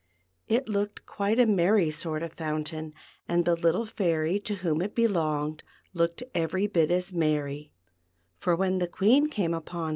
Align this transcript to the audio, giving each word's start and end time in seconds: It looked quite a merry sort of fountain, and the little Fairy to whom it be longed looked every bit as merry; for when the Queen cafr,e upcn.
It 0.47 0.67
looked 0.67 1.05
quite 1.05 1.39
a 1.39 1.45
merry 1.45 1.91
sort 1.91 2.23
of 2.23 2.33
fountain, 2.33 2.95
and 3.27 3.45
the 3.45 3.55
little 3.55 3.85
Fairy 3.85 4.39
to 4.39 4.55
whom 4.55 4.81
it 4.81 4.95
be 4.95 5.07
longed 5.07 5.61
looked 5.93 6.23
every 6.33 6.65
bit 6.65 6.89
as 6.89 7.13
merry; 7.13 7.71
for 8.39 8.55
when 8.55 8.79
the 8.79 8.87
Queen 8.87 9.29
cafr,e 9.29 9.53
upcn. 9.61 9.89